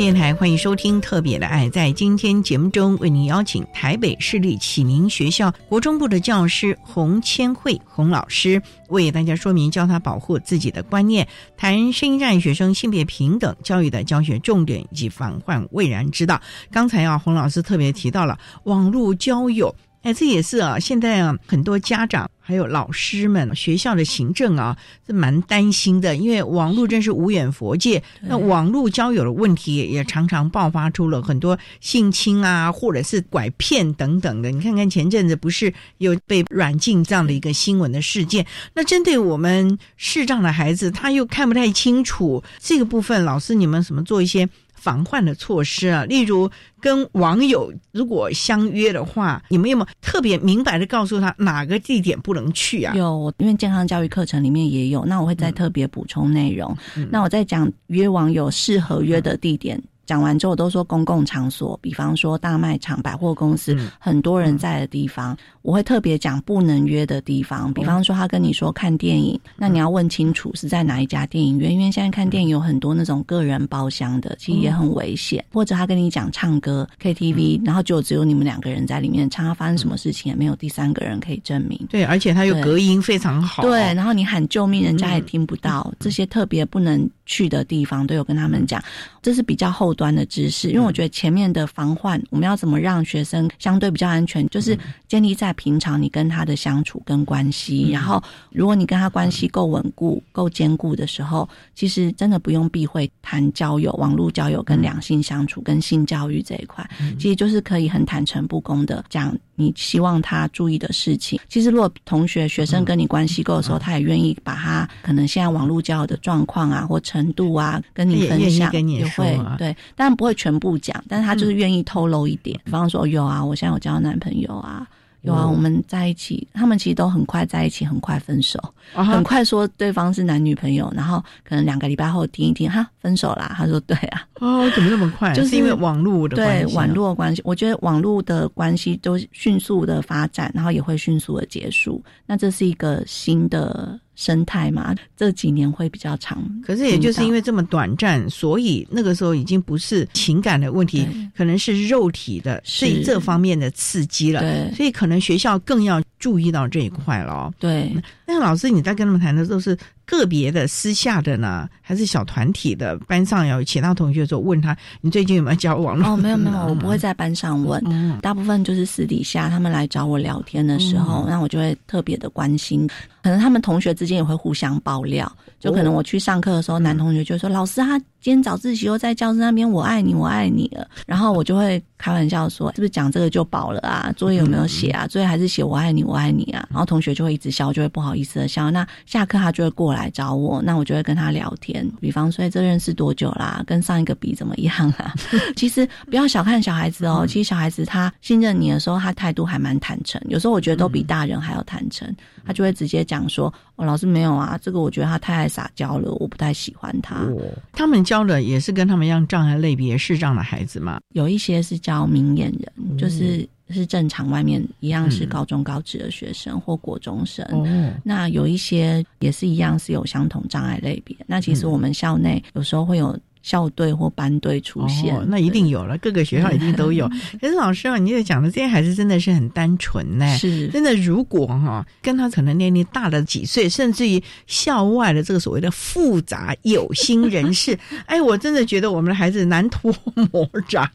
[0.00, 1.66] 电台欢迎收听《特别的爱》。
[1.70, 16.40] 在今天节目中，为您邀请台北市立启明学校国中部的教师洪千惠洪老师，为大家说明教他保护自己的观念，谈新一代学生性别平等教育的教学重点以及防患未然之道。
[16.70, 19.76] 刚才啊，洪老师特别提到了网络交友。
[20.02, 24.74] 哎，这也是啊，现在啊，很多家长还有老师们、学校的行政啊，
[25.06, 28.02] 是蛮担心的，因为网络真是无远佛界。
[28.22, 34.50] 那网络交友的问题也常常爆发出了很多性侵啊，或者是拐骗等等的。
[34.50, 38.46] 你看看前阵子不是有被软禁这样的一个新闻的事件？
[38.72, 44.48] 那针对我们视障的孩子，他又看不太清楚这个部分，老师你们怎么做一些？
[44.80, 46.50] 防患的措施啊，例如
[46.80, 52.94] 跟网友如果相约的话，你们有没有特别明白的告诉他哪个地点不能去啊？
[52.94, 56.76] 有，因为健康教育课程里面也有，那我会再特别补充内容。
[57.10, 59.80] 那我在讲约网友适合约的地点。
[60.10, 67.72] 讲完之后都说公共场所，比方说大卖场、百货公司，很多人在的地方，我会特别讲不能约的地方。
[67.72, 75.44] 比方说他跟你说看电影，那你要问清楚是在哪一家电影院，因为现在看电影有很多那种个人包厢的，其实也很危险。
[75.52, 81.78] 或者他跟你讲唱歌 KTV，然后就只有你们两个人在里面唱，他发生什么事情也没有第三个人可以证明。
[81.88, 83.62] 对，而且他又隔音非常好。
[83.62, 85.94] 对，然后你喊救命，人家也听不到。
[86.00, 88.82] 这些特别不能去的地方都有跟他们讲，
[89.22, 89.94] 这是比较后。
[90.00, 94.78] 端的知识，因为我觉得前面的防患，我们要怎么让学生相对比较安全，就是
[95.08, 97.90] 建立在平常你跟他的相处跟关系。
[97.90, 111.38] 然后，如果你跟他关系够稳固、够坚固的时候，其实真的不用避讳谈交友、网络交友跟两性相处、跟性教育这一块，其实就是可以很坦诚不公的讲你希望他注意的事情。
[111.50, 119.76] 其实，如果同学、学生跟你关系够的时候，他也愿意把他可能现在网络交友的状况啊或程度啊跟你分享，也会对。
[119.94, 124.86] 当然不会全部讲，但是他就是愿意透露一点，比方说有啊，我现在有交男朋友啊，
[125.22, 128.58] 有啊，我们在一起，他们其实都很快在一起，很快分手，
[128.92, 135.34] 很快说对方是男女朋友，然后可能两个礼拜后听一听，哈，分手啦，他说对啊，哦，怎么那么快？
[135.34, 143.98] 就是因为网络的对网络关系，我觉得网络的关系都迅速的发展，然后也会迅速的结束，那这是一个新的。
[144.20, 146.44] 生态嘛，这几年会比较长。
[146.62, 154.40] 可是也就是因为这么短暂，所以那个时候已经不是情感的问题，可能是肉体的，对这方面的刺激了。
[154.40, 157.50] 对，所以可能学校更要注意到这一块了。
[157.58, 157.90] 对，
[158.26, 159.74] 那老师你在跟他们谈的都是
[160.10, 162.98] 个别的、私下的呢，还是小团体的？
[163.06, 165.96] 班上有其他同学说问他，你最近有没有交往？
[166.02, 167.80] 哦，没有没有，我不会在班上问，
[168.20, 172.88] 大部分就是私底下他们来找我聊天的时候，那我就会特别的关心。
[173.22, 175.30] 可能他们同学之间也会互相爆料，
[175.60, 184.12] 就可能我去上课的时候，男同学就说：“老师，他今天早自习又在教室那边，我爱你，我爱你了。”然后我就会开玩笑说：“是不是讲这个就饱了啊？
[184.16, 185.06] 作业有没有写啊？
[185.06, 188.70] 作业还是写我爱你，我爱你啊？”然后同学就会一直笑，就会不好意思的笑。
[188.70, 193.64] 那下课他就会过来找我，那我就会跟他聊天，比方说这认识多久啦？
[193.66, 195.14] 跟上一个比怎么样啊？
[195.56, 202.06] 其实不要小看小孩子哦，其实小孩子他信任你的时候，他态度还蛮坦诚，有时候我觉得都比大人还要坦诚，
[202.46, 203.00] 他就会直接。
[203.10, 207.26] 讲说，哦，老师没有啊，这个我觉得他太爱撒娇了，我不太喜欢他。
[207.72, 211.00] 他们教的也是跟他们一样障碍类别视障的孩子吗？
[211.14, 217.44] 有一些是教明眼人，就是是正常外面一样是高中高职的学生或国中生。
[217.64, 221.16] 嗯那有一些也是一样是有相同障碍类别。
[221.26, 223.18] 那其实我们校内有时候会有。
[223.42, 227.08] 校队或班队出现，那一定有了，各个学校一定都有。
[227.40, 230.94] 可是老师啊，你也讲的这些孩子真的是很单纯呢，是真的。
[230.94, 239.94] 如果哈跟他可能年龄大了几岁，甚至于校外的这个所谓的复杂有心人士， 哎，我真的觉得我们的孩子难脱
[240.30, 240.86] 魔掌，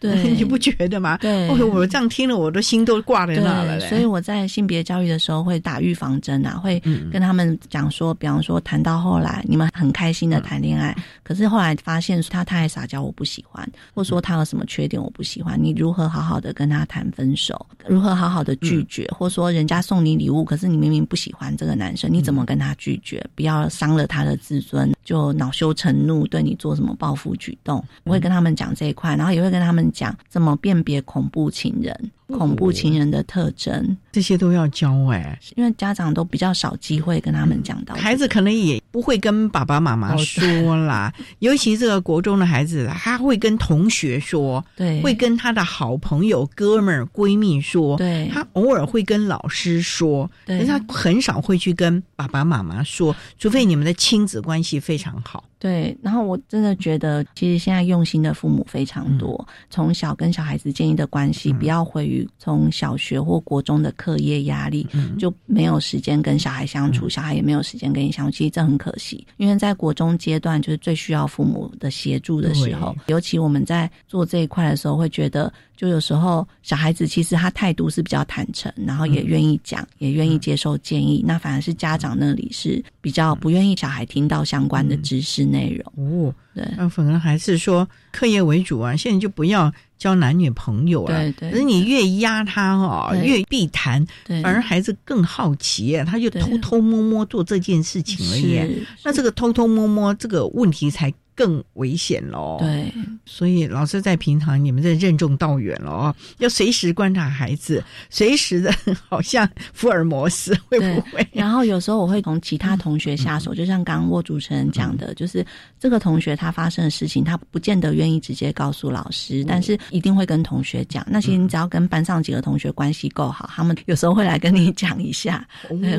[0.00, 1.18] 对， 你不觉得吗？
[1.20, 3.78] 对，我这样听了，我的心都挂在那了。
[3.80, 6.80] 所以我在性别教育的时候会打预防针啊，会
[7.12, 11.73] 跟他们讲说，比方说谈到后来，你们很开心的谈恋爱，可是后来。
[11.76, 15.58] 发现他太爱撒娇，我不喜欢；或者说他有什么缺点，我不喜欢。
[15.62, 17.66] 你如何好好的跟他谈分手？
[17.86, 19.06] 如何好好的拒绝？
[19.16, 23.24] 或者说人家送你礼物，可是你明明不喜欢这个男生，你怎么跟他拒绝？
[23.34, 27.84] 不要伤了他的自尊，就恼羞成怒，对你做什么报复举动？
[28.04, 32.10] 我会跟他们讲这一块，然后也会跟他们讲怎么辨别恐怖情人。
[32.28, 41.12] 恐怖情人的特征，这些都要教哎，因为家长都比较少机会跟他们讲到，孩子可能也不会跟爸爸妈妈说啦。
[41.40, 55.44] 尤其这个国中的孩子，他会跟同学说，对，会跟他的好朋友、哥们儿、闺蜜说，对，他偶尔会跟老师说，对，他很少会去跟爸爸妈妈说，除非你们的亲子关系非常好。
[55.64, 59.48] 对，然后我真的觉得，其实现在用心的父母非常多。
[59.70, 64.86] 从小跟小孩子建立的关系，不要回于从小学或国中的课业压力，
[65.18, 68.32] 就没有时间跟小孩相处，小孩也没有时间跟你相处。
[68.32, 75.50] 其实这很可惜，因为在国中阶段就是最需要父母的协助的时候，尤其我们在做这一块的时候，会觉得。
[75.84, 81.22] 就有时候小孩子其实他态度是比较坦诚，然后也愿意讲，也愿意接受建议。
[81.26, 86.28] 那反而是家长那里是比较不愿意小孩听到相关的知识内容。
[86.28, 88.96] 哦，对，那反而还是说课业为主啊。
[88.96, 91.20] 现在就不要交男女朋友了。
[91.20, 91.50] 对对。
[91.50, 98.82] 可是你越压他哈，越避谈，反而孩子更好奇，他就偷偷摸摸做这件事情而已。
[99.04, 101.12] 那这个偷偷摸摸这个问题才。
[101.34, 102.58] 更危险喽！
[102.60, 102.92] 对，
[103.24, 108.72] 所以老师在平常你们这任重道远了哦，要随时观察孩子，随时的，
[109.08, 111.26] 好像福尔摩斯会不会？
[111.32, 115.44] 然后有时候我会从其他同学下手，就像刚刚沃主持人讲的，就是
[115.80, 121.04] 这个同学他发生的事情，他不见得愿意直接告诉老师，但是一定会跟同学讲。
[121.10, 125.44] 那其实你只要跟班上几个同学关系够好，他们有时候会来跟你讲一下，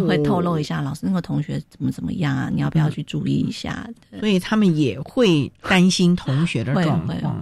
[0.07, 3.86] 会透露一下老师那个同学怎么怎么样啊，你要不要去注意一下？
[4.17, 5.24] 所以他们也会。
[5.26, 7.36] 会担心同学的状况，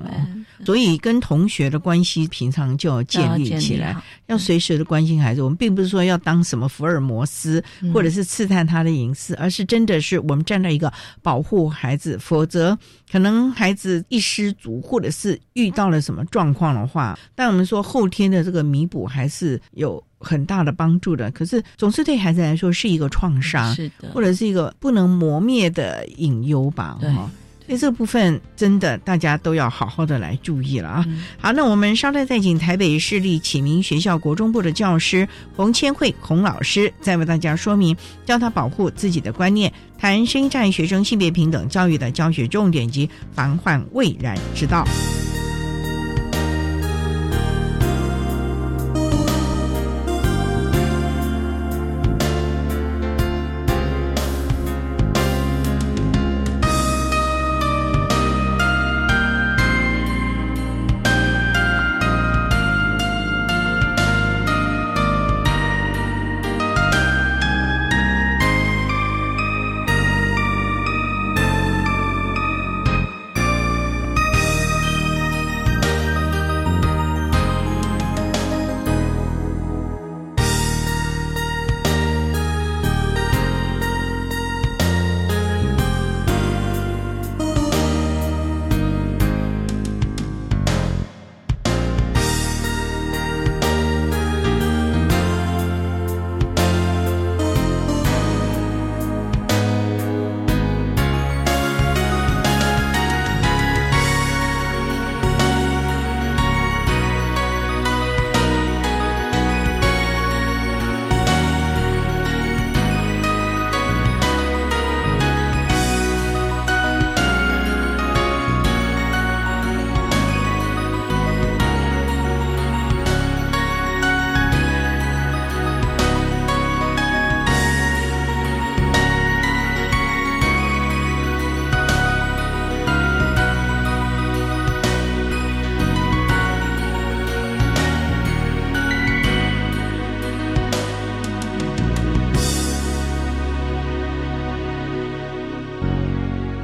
[0.66, 5.42] 所以跟同学的关系平常就要建立起来，要随时的关心孩子。
[5.42, 7.62] 我们并不是说要当什么福尔摩斯，
[7.94, 12.18] 或者是刺探他的隐私，而是真的是我们站在一个保护孩子。
[12.18, 12.78] 否则，
[13.12, 21.30] 可能孩子一失足，或者是遇到了什么状况的话，但我们说后天的这个弥补还是有很大的帮助的。
[21.32, 26.98] 可是，总是对孩子来说是一个创伤，是的，或者是一个不能磨灭的隐忧吧？
[27.02, 27.30] 哈。
[27.66, 31.06] 所以这部分真的大家都要好好的来注意了啊！
[31.40, 37.96] 好，那我们稍待再请台北市立启明学校国中部的教师洪千惠洪老师，再为大家说明
[38.26, 44.86] 教他保护自己的观念，谈生战学生性别平等教育的教学重点及防患未然之道。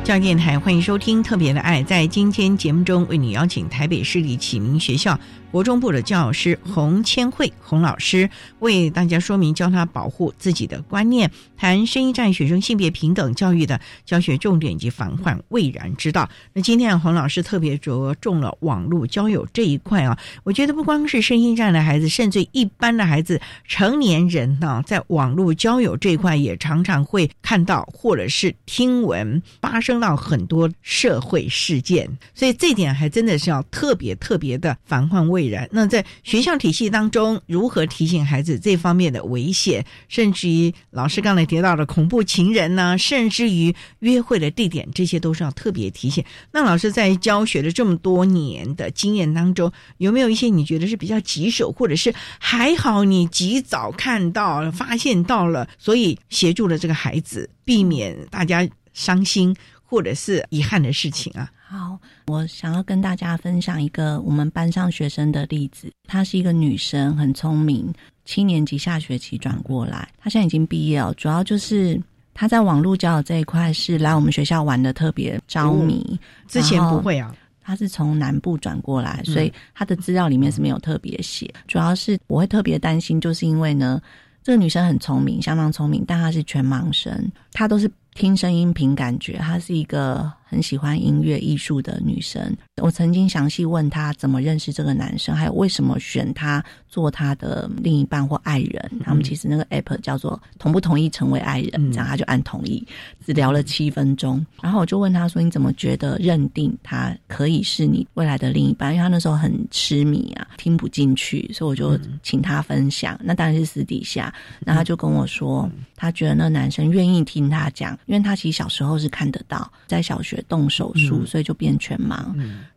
[0.10, 1.84] 教电台欢迎收听《特别的爱》。
[1.86, 5.20] 在今天节目中，为你邀请台北市立启明学校
[5.51, 16.28] 国中部的教师洪千惠洪老师，为大家说明教他保护自己的观念，谈声音站学生性别平等教育的教学重点及防患未然之道。
[16.53, 29.98] 那今天啊洪老师特别着重了网络交友这一块啊，我觉得不光是声音站的孩子，甚至一般的孩子、成年人呢，在网络交友这一块也常常会看到或者是听闻发生。
[29.99, 35.67] 到很多社会事件，所以这点还真的是要特别特别的防患未然。
[35.71, 46.23] 那在学校体系当中，如何提醒孩子这方面的危险，甚至于老师刚才提到的恐怖情人呢，甚至于约会的地点，这些都是要特别提醒。
[46.51, 59.55] 那老师在教学的这么多年的经验当中，有没有一些你觉得是比较棘手，或者是还好你及早看到、发现到了，所以协助了这个孩子，避免大家伤心。
[59.89, 61.51] 或者是遗憾的事情啊。
[61.67, 65.91] 好，我想要跟大家分享一个我们班上学生的例子。
[66.07, 67.91] 她是一个女生，很聪明，
[68.25, 71.13] 七年级下学期转过来，她现在已经毕业了。
[71.15, 71.99] 主要就是。
[72.31, 76.17] 她在网络交友这一块是来我们学校玩的特别着迷，
[76.47, 77.35] 之前不会啊。
[77.61, 81.53] 她是从南部转过来，所以她的资料里面是没有特别写。
[81.67, 84.01] 主要是我会特别担心，就是因为呢，
[84.41, 90.32] 这个女生很聪明，相当聪明，但她是全盲生，她都是听声音凭感觉，她是一个。
[90.49, 98.91] 很喜欢音乐艺术的女生，我曾经详细问她怎么认识这个男生，还有为什么选他做她的另一半或爱人。
[99.03, 102.84] 他们其实那个 app 叫做同不同意成为爱人，这样他就按同意，
[103.24, 104.43] 只聊了七分钟。
[104.60, 113.16] 然后我就问他说：“你怎么觉得认定他可以是你未来的另一半？”因为他那时候很痴迷啊，听不进去，所以我就请他分享。
[113.24, 114.34] 那当然是私底下。
[114.62, 120.43] 那他就跟我说，他觉得那男生愿意听他讲，因为他其实小时候是看得到，在小学。
[120.49, 122.18] 动手术，所以就变全盲。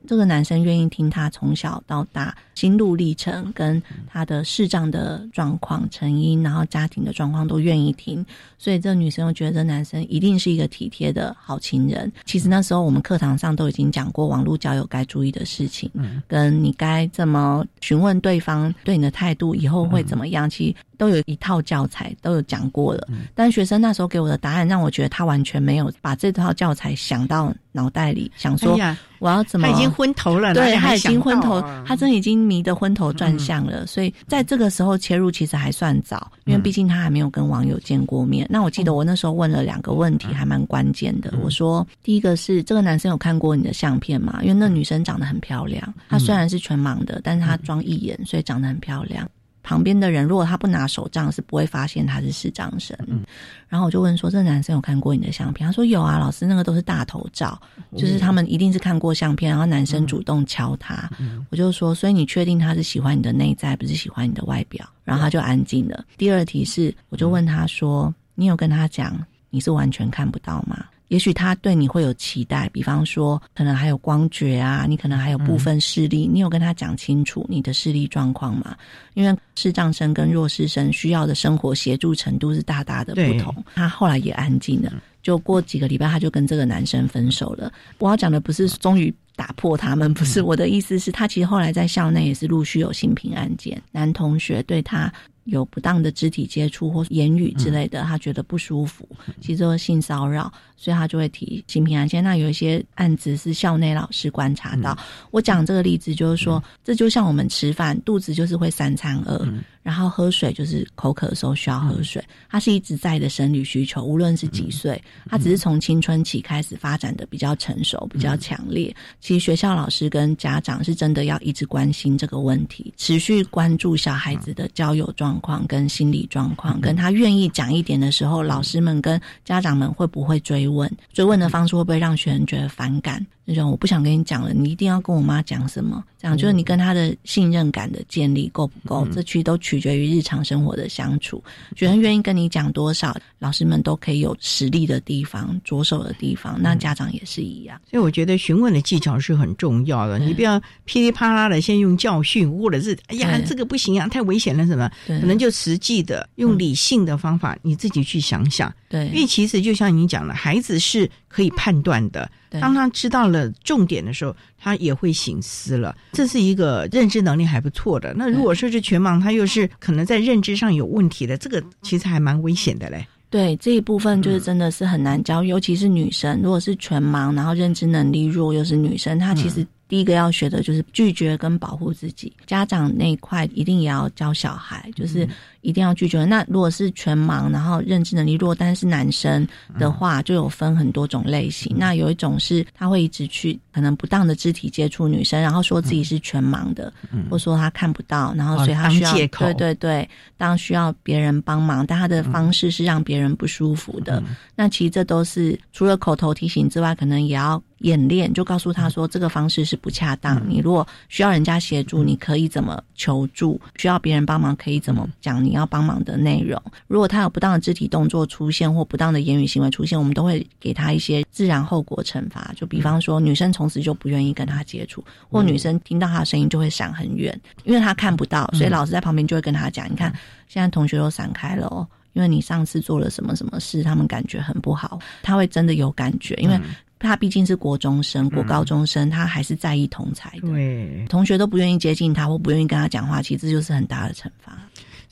[0.07, 8.25] 这个男生愿意听他从小到大心路历程，跟他的视障的状况、成因，然后家庭的状况都愿意听。
[8.59, 12.13] 所以这女生又觉得这男生一定是一个体贴的好情人。
[12.27, 20.51] 其实那时候我们课堂上都已经讲过网络交友该注意的事情，嗯跟你该怎么询问对方对你的态度，以后会怎么样。
[20.51, 20.77] 其实。
[20.99, 28.79] 都有一套教材都有讲过了，但学生那时候给我的答案让我觉得他完全没有把这套教材想到脑袋里，想说
[29.19, 29.69] 我要怎么？
[29.69, 33.87] 他已经昏头了，对他已经昏头，他真的已经迷得昏头转向了。
[33.87, 38.47] 所以在这个时候切入其实还算早，因为毕竟他还没有跟网友见过面。
[38.51, 41.33] 那我记得我那时候问了两个问题，还蛮关键的。
[41.43, 44.41] 我说第一个是这个男生有看过你的相片吗？
[44.43, 49.29] 因为那女生长得很漂亮，她虽然是全盲的，但是她装一眼，所以长得很漂亮。
[49.63, 52.97] 旁边的人如果他不拿手杖，是不会发现他是视障生。
[53.07, 53.25] 嗯
[53.69, 57.59] 然后我就问说：“这男生有看过你的相片？”他说：“有啊，老师，那个都是大头照，
[57.97, 61.09] 就是他们一定是看过相片，然后男生主动敲他。”
[61.49, 66.05] 我就说：“所以你确定他是喜欢你的内在，不是喜欢你的外表？”然后他就安静了。
[66.19, 78.75] 第二题是，我就问他说：“你有跟他讲你是完全看不到吗？”也许他对你会有期待，比方说可能还有光觉啊，你可能还有部分视力，你有跟他讲清楚你的视力状况吗？
[79.13, 83.55] 因为视障生跟弱视生需要的生活协助程度是大大的不同。
[83.75, 84.91] 他后来也安静了，
[85.23, 87.71] 就过几个礼拜他就跟这个男生分手了。
[87.99, 95.13] 我要讲的不是终于打破他们，不是我的意思是他其实后来在校内也是陆续有性平案件，男同学对他。
[95.45, 99.09] 有不当的肢体接触或言语之类的，他觉得不舒服，
[99.41, 102.23] 其实都是性骚扰，所以他就会提性平案件。
[102.23, 104.97] 那有一些案子是校内老师观察到。
[105.31, 109.47] 我讲这个例子就是说，这就像我们吃饭，肚子就是会三餐饿。
[109.83, 118.95] 然后喝水就是口渴的时候需要喝水，它是一直在的生理需求，无论是几岁，它只是从青春期开始发展的比较成熟、比较强烈。
[119.21, 130.91] 其实学校老师跟家长是真的要一直关心这个问题，持续关注小孩子的交友状况跟心理状况，跟他愿意讲一点的时候，老师们跟家长们会不会追问？
[131.13, 133.25] 追问的方式会不会让学生觉得反感？
[133.45, 136.03] 那种我不想跟你讲了，你一定要跟我妈讲什么？
[136.19, 139.05] 这样就是你跟他的信任感的建立够不够？
[139.13, 141.43] 这其实都取决于日常生活的相处。
[141.77, 146.57] 学生愿意跟你讲多少，老师们都可以有实力的地方、着手的地方。
[146.63, 147.81] 那家长也是一样。
[147.91, 150.21] 所以我觉得询问的技巧是很重要的。
[150.21, 154.89] 你不要噼里啪啦的先用教训，或者是哎呀这个不行啊，太危险了什么？
[155.07, 158.73] 可能就实际的用理性的方法，你自己去想想。
[158.89, 162.31] 对，因为其实就像你讲的，孩子是可以判断的。
[162.51, 165.97] 当他知道了重点的时候，他也会醒思了。
[166.13, 168.13] 这是一个认知能力还不错的。
[168.15, 173.07] 那如果说是全盲，他又是可能在认知上有问题的，这个其实还蛮危险的嘞。
[173.31, 176.39] 对这一部分，就是真的是很难教，尤其是女生。
[176.43, 179.67] 如果是全盲，然后认知能力弱，又是女生，她其实。
[179.89, 185.29] 第一个要学的就是拒绝跟保护自己，家长那一块一定也要教小孩，就是
[185.63, 186.25] 一定要拒绝。
[186.25, 189.47] 那如果是全盲，然后认知能力弱，但是男生
[189.79, 191.75] 的话，就有分很多种类型。
[191.79, 196.93] 那有一种是他会一直去可能不当的肢体接触女生，然后说自己是全盲的，
[197.31, 204.23] 或说他看不到，然后所以他需要对对对，当需要别人帮忙，但他的方式是让别人不舒服的。
[204.55, 207.63] 那其实这都是除了口头提醒之外，可能也要。
[207.83, 210.41] 演练就告诉他说，这个方式是不恰当。
[210.49, 213.61] 你如果需要人家协助，你可以怎么求助？
[213.75, 216.61] 需要别人帮忙，可以怎么讲你要帮忙的内容？
[216.87, 222.53] 如果他有不当的肢体动作出现或不当的言语行为出现，我们都会给他一些自然后果惩罚。
[222.57, 230.13] 就比方说，女生从此就不愿意跟他接触，或女生听到他的声音就会闪很远，因为他看不到，所以老师在旁边就会跟他讲：你看，
[230.49, 234.99] 现在同学都闪开了哦，因为你上次做了什么什么事，他们感觉很不好。
[235.23, 236.59] 他会真的有感觉，因为。
[237.05, 240.47] 他毕竟是国中生、国高中生，他还是在意同才的。
[240.47, 244.57] 对，同学都不愿意接近他，或不愿意跟他讲话，其实就是很大的惩罚。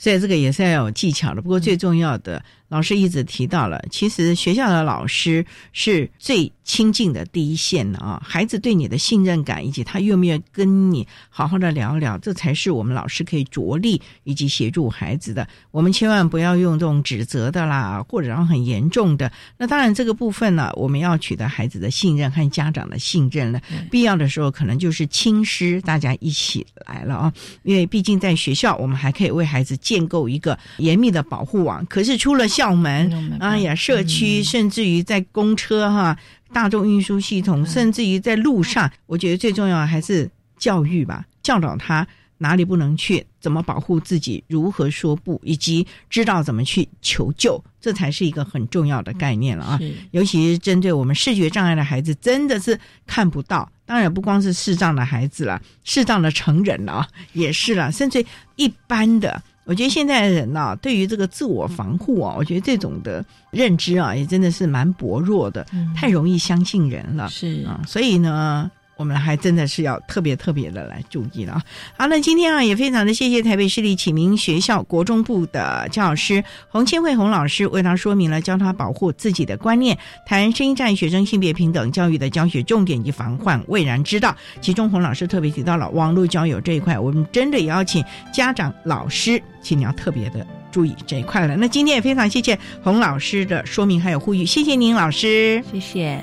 [0.00, 1.42] 所以这个也是要有技巧的。
[1.42, 8.22] 不过最重要的，老师一直提到了，其实学校的老师是最亲近的第一线的啊。
[8.24, 15.46] 孩子对你的信任感，以及他愿不愿意跟你好好的聊聊，这才是我们老师可以着力以及协助孩子的。
[15.72, 19.30] 我们千万不要用这种指责的啦，或者然后很严重的。
[19.58, 23.60] 那当然这个部分呢，我们要取得孩子的信任和家长的信任了。
[23.90, 27.32] 必要的时候，可能就是亲师大家一起来了啊。
[27.64, 31.84] 因为毕竟在学校，我们还可以为孩子建构一个严密的保护网。
[31.86, 36.18] 可是出了校门，哎呀，社区甚至于在公车哈、
[36.52, 42.06] 大众运输系统，甚至于在路上，我觉得最重要的还是教育吧，教导他
[42.38, 49.80] 哪里不能去，怎么保护自己，如何说不，以及知道怎么去求救，这才是一个很重要的概念了啊。
[50.10, 53.70] 尤其是针对我们视觉障碍的孩子，真的是看不到。
[53.84, 58.24] 当然不光是视障的孩子了，视障的成人了也是了，甚至
[58.56, 59.42] 一般的。
[59.70, 65.64] 我觉得现在的人呢，对于这个自我防护啊，我觉得这种的认知啊，也真的是蛮薄弱的，
[65.94, 67.28] 太容易相信人了。
[67.28, 68.68] 是啊，所以呢。
[69.00, 71.58] 我们还真的是要特别特别的来注意了。
[71.96, 79.96] 好，那今天啊，也非常的谢谢台北市立启明学校国中部的教师洪千惠洪老师，为他说明了教他保护自己的观念，
[80.26, 84.36] 谈声音障碍学生性别平等教育的教学重点及防患未然之道。
[84.60, 91.56] 其中，洪老师特别提到了网络交友这一块，我们真的也要请家长、老师，请你要特别的注意这一块了。
[91.56, 96.22] 那今天也非常谢谢洪老师的说明还有呼吁，谢谢您，老师，谢谢。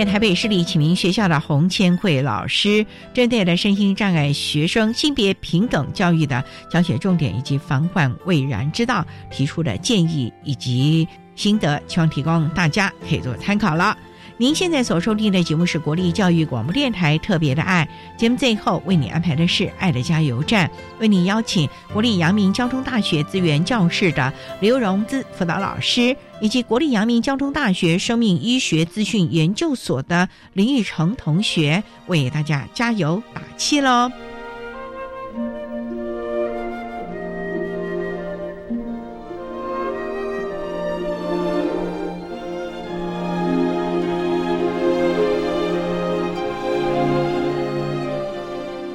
[0.00, 13.94] 谢谢台北市立启明学校的洪千惠老师，针对了身心障碍学生性别平等教育的教学重点以及防患未然之道提出的建议以及心得，希望提供大家可以做参考了。
[14.38, 17.86] 您现在所收听的节目是国立教育广播电台特别的爱
[18.16, 34.10] 节目，最后为你安排的是爱的加油站，为你邀请国立阳明交通大学资源教室的刘荣姿辅导老师，以及国立阳明交通大学生命医学资讯研究所的林玉成同学，为大家加油打气喽。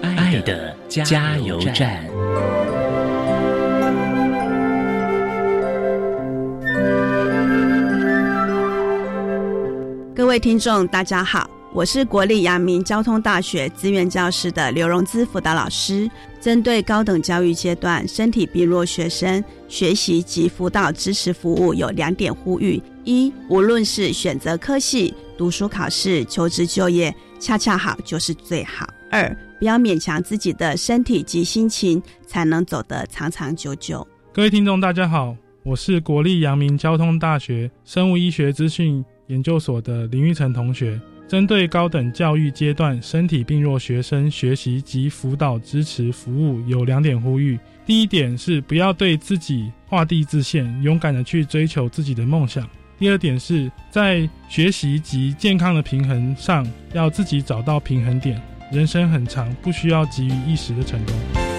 [0.02, 2.15] 爱的加油站。
[10.16, 16.10] 各位听众，大家好，我是国立阳明交通大学资源教师的刘荣姿辅导老师。
[16.40, 34.08] 针对高等教育阶段身体病弱学生学习及辅导支持服务，有两点呼吁：一，无论是选择科系、读书考试、求职就业，恰恰好就是最好；二，不要勉强自己的身体及心情，才能走得长长久久。
[34.32, 41.00] 各位听众，大家好，我是国立阳明交通大学生物医学资讯研究所的林玉成同学。
[41.28, 47.60] 针对高等教育阶段身体病弱学生学习及辅导支持服务，有两点呼吁。
[47.84, 52.70] 第一点是不要对自己画地自限，勇敢的去追求自己的梦想。
[53.00, 58.40] 第二点是在学习及健康的平衡上，要自己找到平衡点。
[58.72, 61.55] 人生很长，不需要急于一时的成功。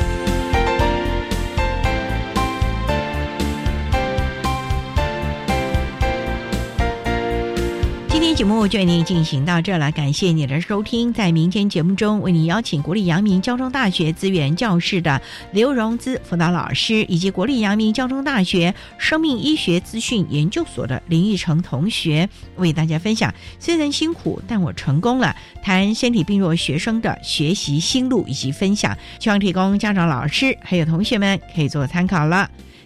[8.37, 11.11] 节目就为您进行到这了，感谢你的收听。
[11.11, 15.23] 在明天节目中，为您邀请国立阳明交通大学资源教室的
[15.53, 25.35] 刘荣姿辅导老师，以及国立阳明交通大学生命医学资讯研究所的林奕成同学，为大家分享虽然辛苦，但我成功了。
[25.63, 32.51] 谈身体病弱学生的学习心路以及分享，希望提供家长、老师还有同学们可以做参考了。